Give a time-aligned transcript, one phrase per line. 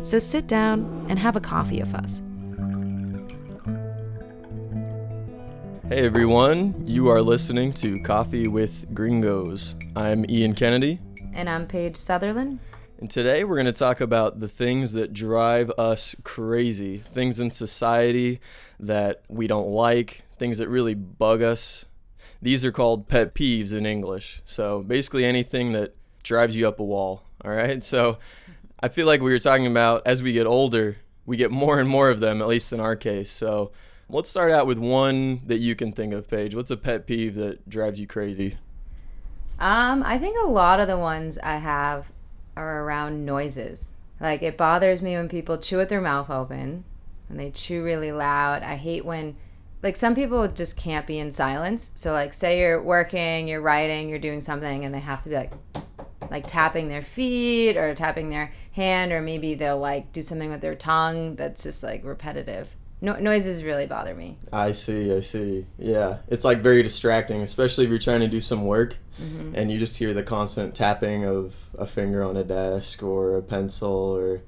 [0.00, 2.22] So sit down and have a coffee with us.
[5.88, 9.74] Hey everyone, you are listening to Coffee with Gringos.
[9.96, 11.00] I'm Ian Kennedy,
[11.34, 12.60] And I'm Paige Sutherland.
[12.98, 17.50] and today we're going to talk about the things that drive us crazy, things in
[17.50, 18.40] society
[18.78, 21.84] that we don't like, things that really bug us.
[22.40, 24.40] These are called pet peeves in English.
[24.46, 27.82] So basically anything that drives you up a wall, all right?
[27.90, 28.18] So
[28.82, 31.88] I feel like we were talking about as we get older, we get more and
[31.88, 33.30] more of them, at least in our case.
[33.30, 33.72] So
[34.08, 36.54] let's start out with one that you can think of, Paige.
[36.54, 38.56] What's a pet peeve that drives you crazy?
[39.58, 42.10] Um, I think a lot of the ones I have
[42.56, 43.90] are around noises.
[44.18, 46.84] Like it bothers me when people chew with their mouth open
[47.28, 48.62] and they chew really loud.
[48.62, 49.36] I hate when
[49.82, 51.90] like some people just can't be in silence.
[51.94, 55.34] So like say you're working, you're writing, you're doing something and they have to be
[55.34, 55.52] like
[56.30, 60.60] like tapping their feet or tapping their hand or maybe they'll like do something with
[60.60, 62.74] their tongue that's just like repetitive.
[63.00, 64.36] No- noises really bother me.
[64.52, 65.66] I see, I see.
[65.78, 69.54] Yeah, it's like very distracting, especially if you're trying to do some work mm-hmm.
[69.54, 73.42] and you just hear the constant tapping of a finger on a desk or a
[73.42, 74.42] pencil or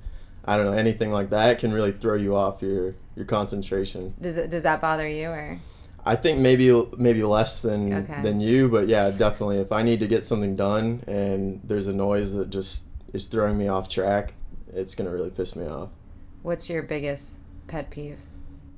[0.45, 4.15] I don't know, anything like that can really throw you off your your concentration.
[4.21, 5.59] Does it, does that bother you or
[6.05, 8.23] I think maybe maybe less than Okay.
[8.23, 11.93] than you, but yeah, definitely if I need to get something done and there's a
[11.93, 14.35] noise that just is throwing me off track,
[14.75, 15.91] it's going to really piss me off.
[16.43, 17.37] what's your biggest
[17.69, 18.19] pet peeve?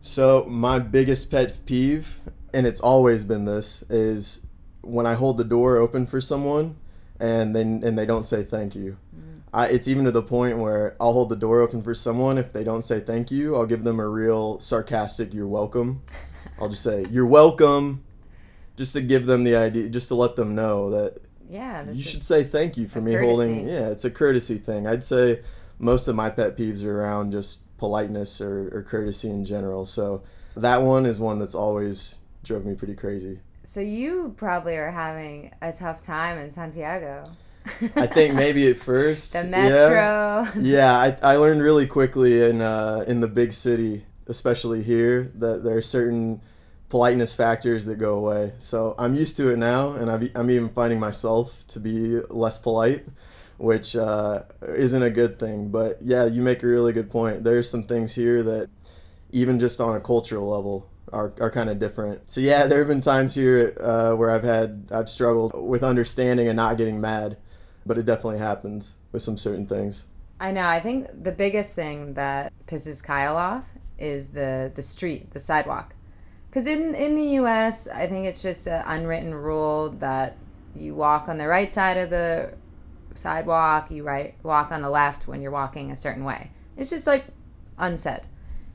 [0.02, 2.18] So my biggest pet peeve,
[2.52, 4.46] and it's always been this, is
[4.82, 6.76] when I hold the door open for someone,
[7.18, 8.98] and then and they don't say thank you.
[9.16, 9.40] Mm.
[9.54, 12.36] I, it's even to the point where I'll hold the door open for someone.
[12.36, 16.02] If they don't say thank you, I'll give them a real sarcastic "You're welcome."
[16.60, 18.04] I'll just say "You're welcome,"
[18.76, 22.22] just to give them the idea, just to let them know that Yeah, you should
[22.22, 23.68] say thank you for me holding.
[23.68, 24.86] Yeah, it's a courtesy thing.
[24.86, 25.40] I'd say
[25.78, 29.84] most of my pet peeves are around just politeness or, or courtesy in general.
[29.86, 30.22] So
[30.56, 32.14] that one is one that's always
[32.44, 33.40] drove me pretty crazy.
[33.62, 37.30] So you probably are having a tough time in Santiago.
[37.96, 39.44] I think maybe at first the yeah.
[39.44, 40.60] metro.
[40.60, 45.64] Yeah, I, I learned really quickly in uh, in the big city, especially here, that
[45.64, 46.40] there are certain
[46.88, 48.52] politeness factors that go away.
[48.58, 52.58] So I'm used to it now, and I've, I'm even finding myself to be less
[52.58, 53.06] polite,
[53.58, 55.70] which uh, isn't a good thing.
[55.70, 57.44] But yeah, you make a really good point.
[57.44, 58.70] There's some things here that,
[59.32, 62.30] even just on a cultural level, are, are kind of different.
[62.30, 66.48] So yeah, there have been times here uh, where I've had I've struggled with understanding
[66.48, 67.36] and not getting mad,
[67.86, 70.04] but it definitely happens with some certain things.
[70.40, 70.66] I know.
[70.66, 73.66] I think the biggest thing that pisses Kyle off
[73.98, 75.94] is the the street, the sidewalk.
[76.48, 80.36] Because in in the U.S., I think it's just an unwritten rule that
[80.74, 82.54] you walk on the right side of the
[83.14, 86.50] sidewalk, you right walk on the left when you're walking a certain way.
[86.76, 87.26] It's just like
[87.78, 88.22] unsaid.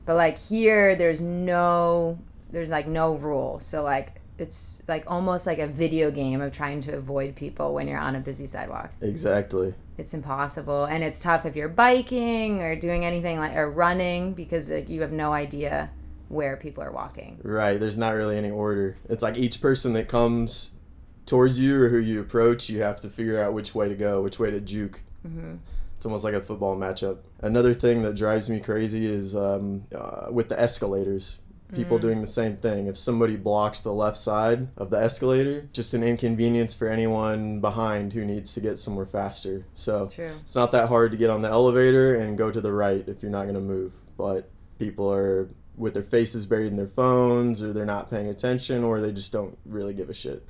[0.06, 2.18] But like here, there's no
[2.50, 3.60] there's like no rule.
[3.60, 7.86] So like it's like almost like a video game of trying to avoid people when
[7.86, 9.74] you're on a busy sidewalk Exactly.
[9.98, 14.70] it's impossible and it's tough if you're biking or doing anything like or running because
[14.70, 15.90] like, you have no idea
[16.28, 17.78] where people are walking Right.
[17.80, 18.96] There's not really any order.
[19.08, 20.70] It's like each person that comes
[21.26, 24.22] towards you or who you approach, you have to figure out which way to go,
[24.22, 25.00] which way to juke.
[25.26, 25.56] mm-hmm.
[25.96, 27.18] It's almost like a football matchup.
[27.40, 31.40] Another thing that drives me crazy is um, uh, with the escalators.
[31.74, 32.00] People Mm.
[32.02, 32.86] doing the same thing.
[32.86, 38.12] If somebody blocks the left side of the escalator, just an inconvenience for anyone behind
[38.12, 39.64] who needs to get somewhere faster.
[39.74, 42.72] So true it's not that hard to get on the elevator and go to the
[42.72, 43.94] right if you're not going to move.
[44.16, 44.48] But
[44.78, 49.00] people are with their faces buried in their phones, or they're not paying attention, or
[49.00, 50.44] they just don't really give a shit.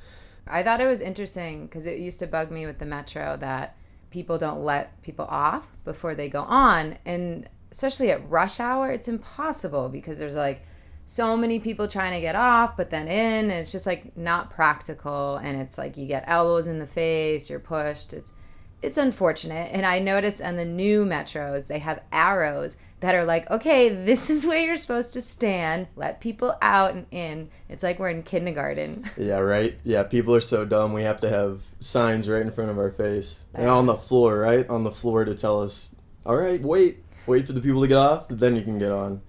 [0.47, 3.77] i thought it was interesting because it used to bug me with the metro that
[4.11, 9.07] people don't let people off before they go on and especially at rush hour it's
[9.07, 10.63] impossible because there's like
[11.11, 14.49] so many people trying to get off but then in and it's just like not
[14.49, 18.33] practical and it's like you get elbows in the face you're pushed it's
[18.81, 23.51] it's unfortunate and i noticed on the new metros they have arrows that are like
[23.51, 27.99] okay this is where you're supposed to stand let people out and in it's like
[27.99, 29.77] we're in kindergarten Yeah, right?
[29.83, 30.93] Yeah, people are so dumb.
[30.93, 33.41] We have to have signs right in front of our face.
[33.55, 34.69] And on the floor, right?
[34.69, 37.05] On the floor to tell us, all right, wait.
[37.27, 39.21] Wait for the people to get off, then you can get on.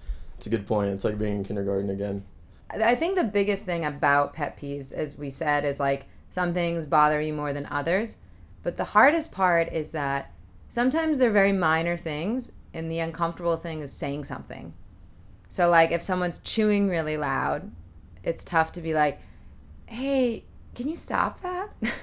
[0.42, 0.90] It's a good point.
[0.90, 2.26] It's like being in kindergarten again.
[2.72, 6.88] I think the biggest thing about pet peeves, as we said, is like some things
[6.88, 8.18] bother you more than others.
[8.64, 10.34] But the hardest part is that
[10.68, 14.74] sometimes they're very minor things, and the uncomfortable thing is saying something.
[15.48, 17.70] So, like, if someone's chewing really loud,
[18.24, 19.22] it's tough to be like,
[19.86, 21.70] hey, can you stop that?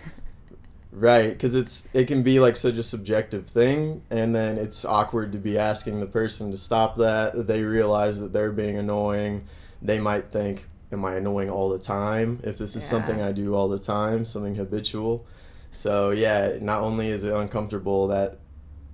[0.99, 5.31] Right, because it's it can be like such a subjective thing, and then it's awkward
[5.31, 7.47] to be asking the person to stop that.
[7.47, 9.45] They realize that they're being annoying.
[9.81, 13.55] They might think, "Am I annoying all the time?" If this is something I do
[13.55, 15.25] all the time, something habitual.
[15.71, 18.39] So yeah, not only is it uncomfortable that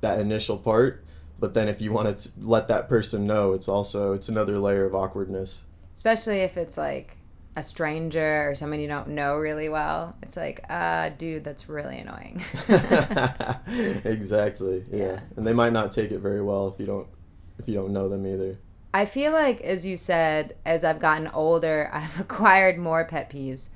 [0.03, 1.03] that initial part,
[1.41, 4.85] but then if you want to let that person know, it's also it's another layer
[4.85, 5.63] of awkwardness.
[5.95, 7.17] Especially if it's like
[7.57, 10.17] a stranger or someone you don't know really well.
[10.23, 12.43] It's like, uh, dude, that's really annoying.
[14.05, 14.85] exactly.
[14.91, 14.99] Yeah.
[15.05, 15.21] Yeah.
[15.37, 17.07] and they might not take it very well if you don't
[17.59, 18.59] if you don't know them either.
[18.93, 23.69] I feel like, as you said, as I've gotten older, I've acquired more pet peeves.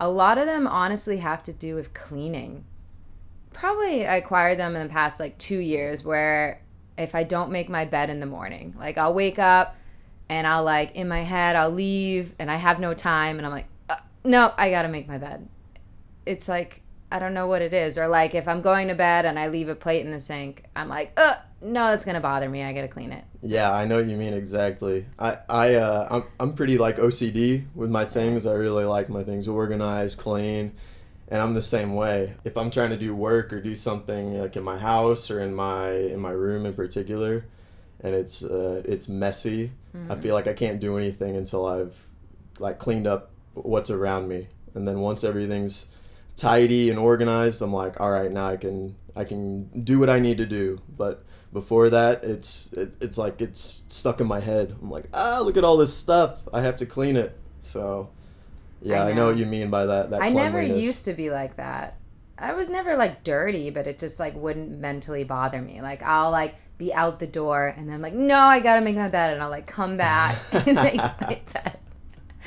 [0.00, 2.64] A lot of them honestly have to do with cleaning.
[3.52, 6.60] Probably I acquired them in the past like two years where
[6.98, 9.76] if I don't make my bed in the morning, like I'll wake up
[10.28, 13.52] and I'll like in my head, I'll leave and I have no time and I'm
[13.52, 15.48] like, uh, no, I gotta make my bed.
[16.26, 16.80] It's like,
[17.12, 17.96] I don't know what it is.
[17.98, 20.64] Or like if I'm going to bed and I leave a plate in the sink,
[20.74, 22.62] I'm like, uh, no, that's gonna bother me.
[22.62, 23.24] I gotta clean it.
[23.42, 25.06] Yeah, I know what you mean exactly.
[25.18, 28.46] I I uh, I'm I'm pretty like OCD with my things.
[28.46, 30.72] I really like my things organized, clean,
[31.28, 32.34] and I'm the same way.
[32.44, 35.54] If I'm trying to do work or do something like in my house or in
[35.54, 37.46] my in my room in particular,
[38.04, 39.72] and it's uh, it's messy,
[40.10, 41.98] I feel like I can't do anything until I've
[42.58, 45.86] like cleaned up what's around me, and then once everything's
[46.36, 50.18] tidy and organized, I'm like, all right, now I can I can do what I
[50.18, 54.76] need to do, but before that it's it, it's like it's stuck in my head.
[54.82, 56.46] I'm like ah look at all this stuff.
[56.52, 57.38] I have to clean it.
[57.62, 58.10] So
[58.82, 59.26] yeah I i know, know.
[59.28, 61.96] what you mean by that that I never used to be like that.
[62.38, 65.80] I was never like dirty, but it just like wouldn't mentally bother me.
[65.80, 68.96] Like I'll like be out the door and then I'm like, no, I gotta make
[68.96, 71.73] my bed, and I'll like come back and make my bed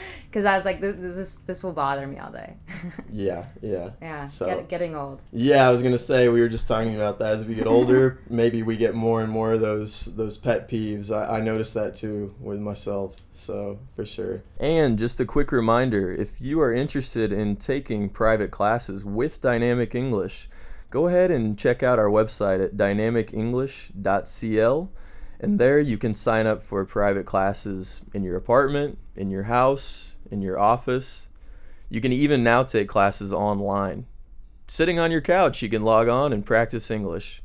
[0.30, 2.56] because I was like, this this this will bother me all day.
[3.12, 3.90] yeah yeah.
[4.02, 5.22] Yeah, So- get, getting old.
[5.32, 7.34] yeah i was gonna say we were just talking about that.
[7.36, 11.12] As we get older maybe we get more and more of those those pet peeves.
[11.12, 14.42] I, I noticed that too with myself so for sure.
[14.60, 19.96] And just a quick reminder if you are interested in taking private classes with dynamic
[19.96, 20.50] english
[20.90, 24.90] go ahead and check out our website at dynamicenglish.cl
[25.40, 30.14] and there you can sign up for private classes in your apartment in your house
[30.32, 31.28] in your office
[31.90, 34.06] you can even now take classes online
[34.68, 37.42] sitting on your couch, you can log on and practice English.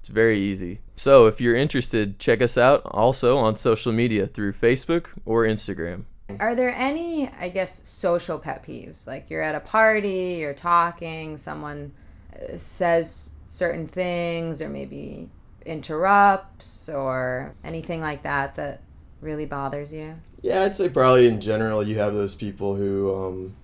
[0.00, 0.80] It's very easy.
[0.96, 6.04] So, if you're interested, check us out also on social media through Facebook or Instagram.
[6.38, 9.06] Are there any, I guess, social pet peeves?
[9.06, 11.92] Like you're at a party, you're talking, someone
[12.34, 15.30] uh, says certain things, or maybe
[15.64, 18.80] interrupts, or anything like that that
[19.20, 20.14] really bothers you?
[20.42, 23.54] Yeah, I'd say probably in general you have those people who um,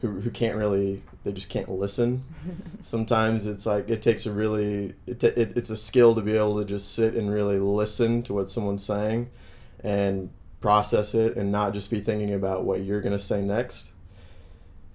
[0.00, 2.24] who who can't really they just can't listen.
[2.80, 6.58] Sometimes it's like it takes a really it, it it's a skill to be able
[6.58, 9.30] to just sit and really listen to what someone's saying
[9.82, 13.92] and process it and not just be thinking about what you're going to say next.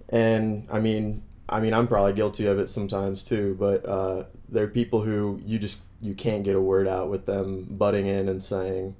[0.09, 4.63] And I mean, I mean, I'm probably guilty of it sometimes too, but uh, there
[4.63, 8.29] are people who you just you can't get a word out with them butting in
[8.29, 8.95] and saying,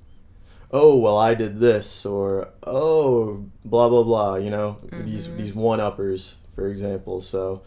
[0.72, 5.80] "Oh, well, I did this," or "Oh, blah blah blah." You know, these these one
[5.80, 7.22] uppers, for example.
[7.22, 7.62] So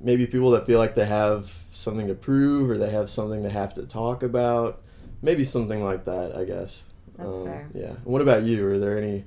[0.00, 3.50] maybe people that feel like they have something to prove or they have something they
[3.50, 4.80] have to talk about,
[5.22, 6.36] maybe something like that.
[6.36, 6.84] I guess.
[7.18, 7.68] That's Um, fair.
[7.74, 7.92] Yeah.
[8.04, 8.66] What about you?
[8.68, 9.24] Are there any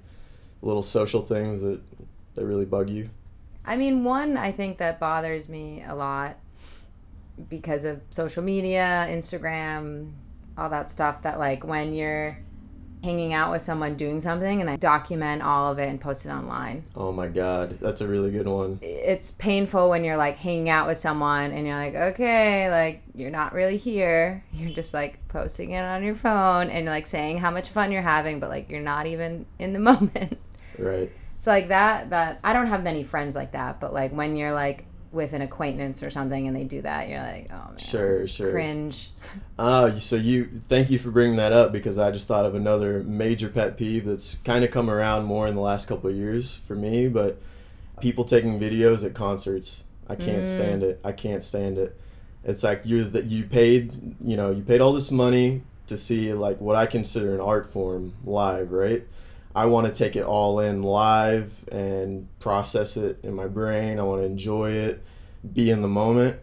[0.61, 1.81] little social things that
[2.35, 3.09] that really bug you?
[3.65, 6.37] I mean, one I think that bothers me a lot
[7.49, 10.11] because of social media, Instagram,
[10.57, 12.37] all that stuff that like when you're
[13.03, 16.29] hanging out with someone doing something and they document all of it and post it
[16.29, 16.85] online.
[16.95, 18.79] Oh my God, that's a really good one.
[18.81, 23.29] It's painful when you're like hanging out with someone and you're like, okay, like you're
[23.29, 24.45] not really here.
[24.53, 28.01] You're just like posting it on your phone and like saying how much fun you're
[28.01, 30.37] having, but like you're not even in the moment.
[30.77, 31.11] Right.
[31.43, 34.53] So like that that I don't have many friends like that, but like when you're
[34.53, 38.25] like with an acquaintance or something and they do that, you're like, oh man, Sure,
[38.29, 38.51] sure.
[38.51, 39.11] cringe.
[39.59, 43.03] Ah, so you thank you for bringing that up because I just thought of another
[43.03, 46.53] major pet peeve that's kind of come around more in the last couple of years
[46.53, 47.41] for me, but
[47.99, 49.83] people taking videos at concerts.
[50.07, 51.01] I can't stand it.
[51.03, 51.99] I can't stand it.
[52.45, 56.31] It's like you that you paid, you know, you paid all this money to see
[56.31, 59.05] like what I consider an art form live, right?
[59.55, 63.99] I want to take it all in live and process it in my brain.
[63.99, 65.03] I want to enjoy it,
[65.53, 66.39] be in the moment.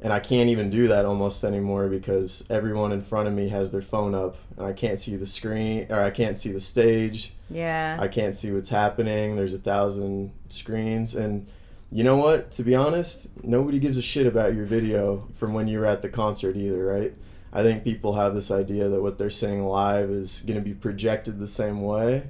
[0.00, 3.72] And I can't even do that almost anymore because everyone in front of me has
[3.72, 7.34] their phone up and I can't see the screen or I can't see the stage.
[7.50, 7.98] Yeah.
[8.00, 9.34] I can't see what's happening.
[9.34, 11.16] There's a thousand screens.
[11.16, 11.48] And
[11.90, 12.52] you know what?
[12.52, 16.00] To be honest, nobody gives a shit about your video from when you were at
[16.00, 17.12] the concert either, right?
[17.52, 20.74] I think people have this idea that what they're seeing live is going to be
[20.74, 22.24] projected the same way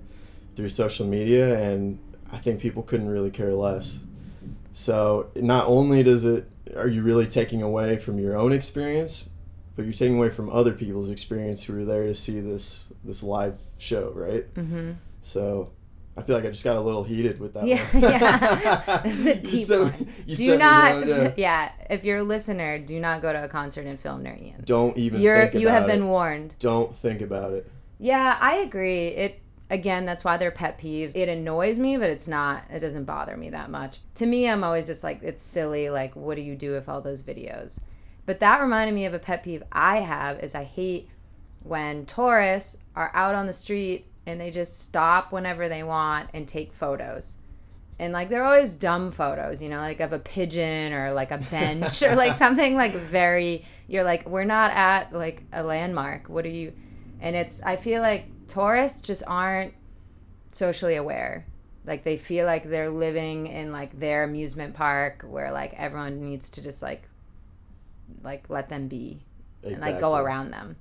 [0.58, 1.56] through social media.
[1.60, 2.00] And
[2.32, 4.00] I think people couldn't really care less.
[4.72, 9.28] So not only does it, are you really taking away from your own experience,
[9.76, 13.22] but you're taking away from other people's experience who are there to see this this
[13.22, 14.52] live show, right?
[14.54, 14.92] mm-hmm.
[15.20, 15.70] So
[16.16, 18.02] I feel like I just got a little heated with that Yeah, one.
[18.02, 19.00] yeah.
[19.04, 20.12] This is a deep one.
[20.26, 21.32] you do not, down, yeah.
[21.36, 21.72] yeah.
[21.88, 24.64] If you're a listener, do not go to a concert and film near Ian.
[24.64, 26.06] Don't even You're you have been it.
[26.06, 26.56] warned.
[26.58, 27.70] Don't think about it.
[28.00, 29.06] Yeah, I agree.
[29.08, 31.14] It again, that's why they're pet peeves.
[31.14, 32.64] It annoys me, but it's not.
[32.70, 33.98] It doesn't bother me that much.
[34.16, 35.90] To me, I'm always just like, it's silly.
[35.90, 37.78] Like, what do you do with all those videos?
[38.26, 40.40] But that reminded me of a pet peeve I have.
[40.40, 41.08] Is I hate
[41.62, 46.46] when tourists are out on the street and they just stop whenever they want and
[46.46, 47.36] take photos.
[47.98, 51.38] And like they're always dumb photos, you know, like of a pigeon or like a
[51.38, 56.28] bench or like something like very you're like we're not at like a landmark.
[56.28, 56.72] What are you
[57.20, 59.74] and it's I feel like tourists just aren't
[60.50, 61.46] socially aware.
[61.86, 66.50] Like they feel like they're living in like their amusement park where like everyone needs
[66.50, 67.08] to just like
[68.22, 69.22] like let them be
[69.62, 70.76] and like go around them.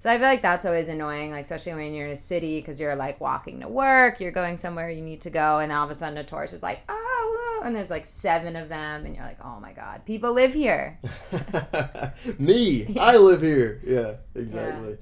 [0.00, 2.80] So I feel like that's always annoying, like especially when you're in a city because
[2.80, 5.90] you're like walking to work, you're going somewhere you need to go, and all of
[5.90, 9.14] a sudden a tourist is like, oh, whoa," and there's like seven of them, and
[9.14, 10.98] you're like, oh my god, people live here.
[12.38, 13.80] Me, I live here.
[13.86, 14.98] Yeah, exactly.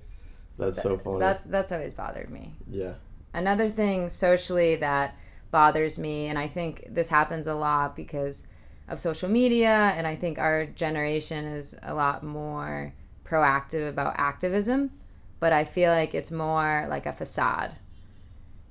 [0.60, 1.20] That's so funny.
[1.20, 2.54] That's that's always bothered me.
[2.68, 2.94] yeah.
[3.32, 5.14] Another thing socially that
[5.52, 8.46] bothers me, and I think this happens a lot because
[8.88, 12.92] of social media, and I think our generation is a lot more
[13.24, 14.90] proactive about activism,
[15.38, 17.76] but I feel like it's more like a facade.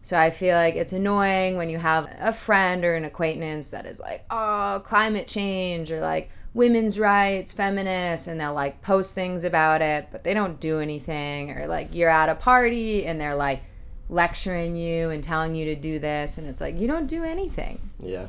[0.02, 3.86] So I feel like it's annoying when you have a friend or an acquaintance that
[3.86, 9.44] is like, oh, climate change or like women's rights, feminists, and they'll like post things
[9.44, 11.52] about it, but they don't do anything.
[11.52, 13.64] Or like you're at a party and they're like
[14.10, 17.90] lecturing you and telling you to do this, and it's like you don't do anything.
[18.00, 18.28] Yeah.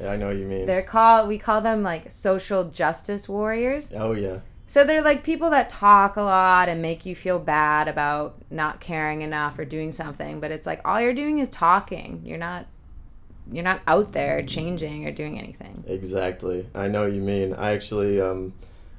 [0.00, 0.66] Yeah, I know what you mean.
[0.66, 3.90] They're called we call them like social justice warriors.
[3.94, 4.40] oh yeah.
[4.66, 8.78] So they're like people that talk a lot and make you feel bad about not
[8.78, 12.22] caring enough or doing something, but it's like all you're doing is talking.
[12.24, 12.66] You're not
[13.52, 15.84] you're not out there changing or doing anything.
[15.86, 16.66] Exactly.
[16.74, 17.54] I know what you mean.
[17.54, 18.52] I actually um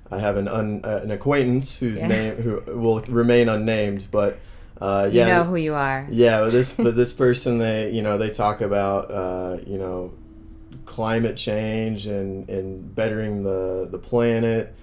[0.09, 2.07] I have an un, uh, an acquaintance whose Yeah.
[2.09, 4.39] name who will remain unnamed, but
[4.79, 6.07] uh You know who you are.
[6.09, 10.13] Yeah, but this but this person they you know they talk about uh, you know
[10.85, 14.73] climate change and and bettering the the planet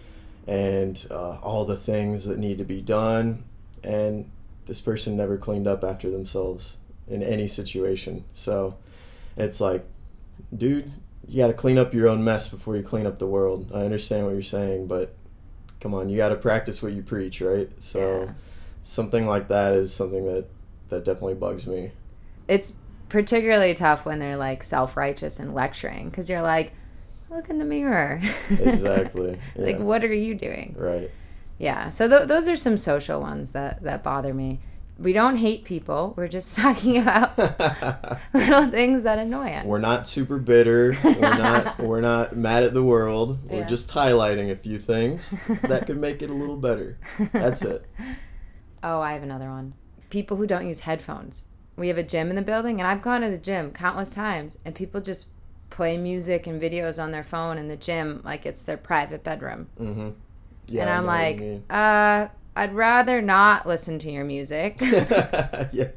[0.46, 3.44] and uh, all the things that need to be done
[3.84, 4.30] and
[4.66, 6.76] this person never cleaned up after themselves
[7.08, 8.75] in any situation so
[9.38, 9.85] it's like
[10.57, 10.90] dude
[11.26, 13.80] you got to clean up your own mess before you clean up the world i
[13.80, 15.14] understand what you're saying but
[15.80, 18.33] come on you got to practice what you preach right so Yeah.
[18.83, 20.47] something like that is something that
[20.88, 21.92] that definitely bugs me
[22.49, 22.76] It's
[23.11, 26.73] particularly tough when they're like self-righteous and lecturing cuz you're like
[27.30, 28.23] look in the mirror.
[28.49, 30.75] Exactly, like what are you doing?
[30.78, 31.11] right
[31.59, 31.90] Yeah.
[31.90, 34.61] So th- those are some social ones that that bother me.
[34.99, 36.14] We don't hate people.
[36.17, 37.38] We're just talking about
[38.35, 39.64] little things that annoy us.
[39.64, 43.67] we're not super bitter we're not we're not mad at the world we're Yeah.
[43.67, 46.99] just highlighting a few things that could make it a little better
[47.33, 47.85] that's it
[48.83, 49.75] Oh, I have another one.
[50.09, 51.45] People who don't use headphones.
[51.76, 54.57] We have a gym in the building, and I've gone to the gym countless times,
[54.64, 55.26] and people just
[55.69, 59.67] play music and videos on their phone in the gym like it's their private bedroom.
[59.81, 60.11] mm-hmm
[60.71, 62.28] yeah and I'm know what you like, uh,
[62.59, 64.79] I'd rather not listen to your music.
[64.81, 65.88] yeah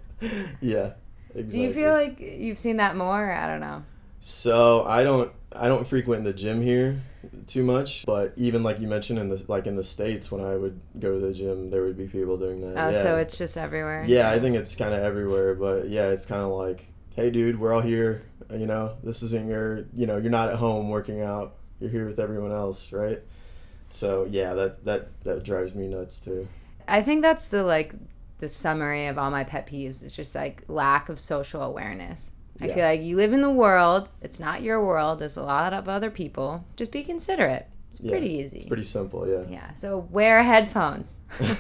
[0.62, 0.94] yeah
[1.34, 1.44] exactly.
[1.50, 3.32] Do you feel like you've seen that more?
[3.32, 3.84] I don't know.
[4.20, 7.01] So I don't I don't frequent the gym here
[7.48, 10.56] too much, but even like you mentioned in the like in the states when I
[10.56, 12.77] would go to the gym, there would be people doing that.
[12.77, 13.01] Oh, yeah.
[13.01, 14.06] so it's just everywhere.
[14.08, 17.60] yeah, I think it's kind of everywhere, but yeah, it's kind of like, hey, dude,
[17.60, 18.24] we're all here.
[18.51, 21.56] You know, this isn't your you know you're not at home working out.
[21.80, 23.20] You're here with everyone else, right?
[23.93, 26.48] So yeah, that that that drives me nuts too.
[26.88, 27.93] I think that's the like
[28.39, 30.03] the summary of all my pet peeves.
[30.03, 32.31] It's just like lack of social awareness.
[32.60, 32.74] I Yeah.
[32.75, 34.10] feel like you live in the world.
[34.21, 35.19] It's not your world.
[35.19, 36.63] There's a lot of other people.
[36.75, 37.67] Just be considerate.
[37.91, 38.57] It's Yeah, pretty easy.
[38.57, 39.43] It's pretty simple, yeah.
[39.50, 39.74] yeah.
[39.74, 41.19] So wear headphones.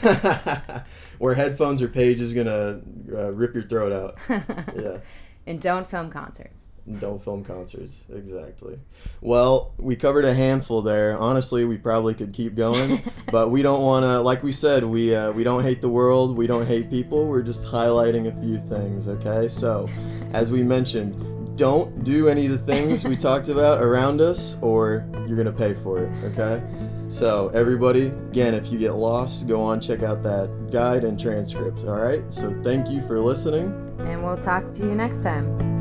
[1.19, 2.81] wear headphones or Paige is gonna
[3.13, 4.17] uh, rip your throat out.
[4.81, 4.97] Yeah.
[5.45, 6.65] and don't film concerts.
[6.99, 8.03] Don't film concerts.
[8.11, 8.79] Exactly.
[9.21, 11.17] Well, we covered a handful there.
[11.17, 14.19] Honestly, we probably could keep going, but we don't want to.
[14.19, 16.35] Like we said, we uh, we don't hate the world.
[16.35, 17.27] We don't hate people.
[17.27, 19.07] We're just highlighting a few things.
[19.07, 19.47] Okay.
[19.47, 19.87] So,
[20.33, 25.07] as we mentioned, don't do any of the things we talked about around us, or
[25.27, 26.11] you're gonna pay for it.
[26.23, 26.63] Okay.
[27.09, 31.83] So, everybody, again, if you get lost, go on check out that guide and transcript.
[31.83, 32.23] All right.
[32.33, 33.65] So, thank you for listening.
[33.99, 35.80] And we'll talk to you next time.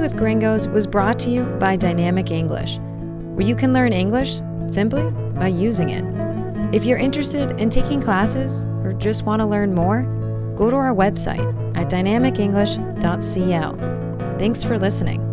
[0.00, 2.78] Coffee with Gringos was brought to you by Dynamic English,
[3.34, 6.02] where you can learn English simply by using it.
[6.74, 10.04] If you're interested in taking classes or just want to learn more,
[10.56, 11.44] go to our website
[11.76, 14.38] at dynamicenglish.cl.
[14.38, 15.29] Thanks for listening.